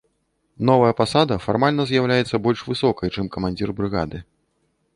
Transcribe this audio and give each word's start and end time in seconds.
Новая 0.69 0.93
пасада 1.01 1.37
фармальна 1.43 1.85
з'яўляецца 1.91 2.41
больш 2.47 2.59
высокай, 2.73 3.07
чым 3.17 3.25
камандзір 3.35 3.69
брыгады. 3.81 4.17